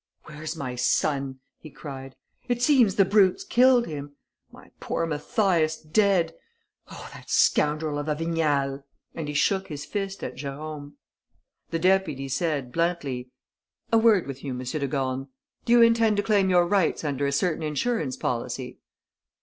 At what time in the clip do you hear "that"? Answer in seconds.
7.13-7.29